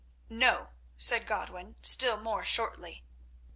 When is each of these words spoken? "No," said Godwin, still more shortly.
"No," 0.31 0.71
said 0.97 1.27
Godwin, 1.27 1.75
still 1.83 2.17
more 2.17 2.43
shortly. 2.43 3.03